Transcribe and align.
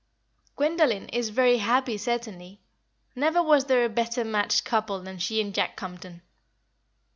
"Gwendoline 0.55 1.09
is 1.13 1.29
very 1.29 1.59
happy, 1.59 1.95
certainly. 1.95 2.59
Never 3.15 3.43
was 3.43 3.65
there 3.65 3.85
a 3.85 3.89
better 3.89 4.25
matched 4.25 4.65
couple 4.65 4.99
than 4.99 5.19
she 5.19 5.39
and 5.39 5.53
Jack 5.53 5.75
Compton." 5.75 6.23